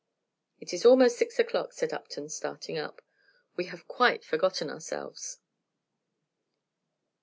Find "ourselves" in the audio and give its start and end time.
4.67-5.37